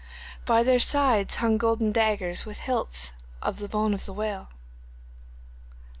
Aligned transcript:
By 0.47 0.63
their 0.63 0.79
sides 0.79 1.35
hung 1.35 1.59
golden 1.59 1.91
daggers 1.91 2.43
with 2.43 2.57
hilts 2.57 3.13
of 3.39 3.59
the 3.59 3.69
bones 3.69 3.93
of 3.93 4.05
the 4.07 4.13
whale. 4.13 4.49